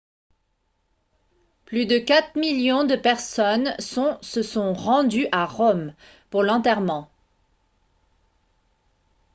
[1.65, 5.93] plus de 4 000 000 personnes sont se sont rendues à rome
[6.31, 7.11] pour l'enterrement